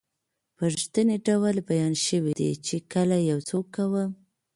په 0.55 0.63
رښتني 0.73 1.15
ډول 1.27 1.55
بیان 1.69 1.93
شوي 2.05 2.33
دي 2.39 2.51
چې 2.65 2.75
کله 2.93 3.17
یو 3.29 3.39
څوک 3.49 3.65
کوم 3.75 4.09